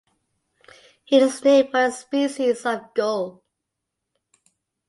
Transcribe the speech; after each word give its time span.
It 1.09 1.21
is 1.21 1.43
named 1.43 1.69
for 1.69 1.85
the 1.85 1.91
species 1.91 2.65
of 2.65 2.91
gull. 2.95 3.43